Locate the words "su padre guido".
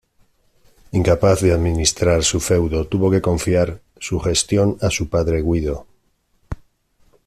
4.89-5.85